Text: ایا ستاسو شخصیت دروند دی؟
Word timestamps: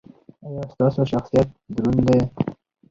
ایا 0.45 0.63
ستاسو 0.73 1.01
شخصیت 1.11 1.47
دروند 1.75 2.01
دی؟ 2.07 2.19